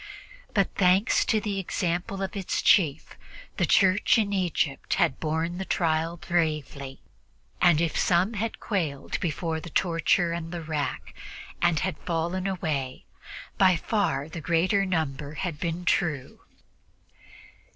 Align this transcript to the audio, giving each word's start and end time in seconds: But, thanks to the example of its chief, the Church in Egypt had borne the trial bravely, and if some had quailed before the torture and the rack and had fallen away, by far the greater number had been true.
But, 0.55 0.71
thanks 0.73 1.23
to 1.25 1.39
the 1.39 1.59
example 1.59 2.23
of 2.23 2.35
its 2.35 2.63
chief, 2.63 3.15
the 3.57 3.67
Church 3.67 4.17
in 4.17 4.33
Egypt 4.33 4.95
had 4.95 5.19
borne 5.19 5.59
the 5.59 5.63
trial 5.63 6.17
bravely, 6.17 7.03
and 7.61 7.79
if 7.79 7.95
some 7.95 8.33
had 8.33 8.59
quailed 8.59 9.19
before 9.19 9.59
the 9.59 9.69
torture 9.69 10.31
and 10.31 10.51
the 10.51 10.63
rack 10.63 11.13
and 11.61 11.81
had 11.81 11.99
fallen 11.99 12.47
away, 12.47 13.05
by 13.59 13.75
far 13.75 14.27
the 14.27 14.41
greater 14.41 14.87
number 14.87 15.35
had 15.35 15.59
been 15.59 15.85
true. 15.85 16.39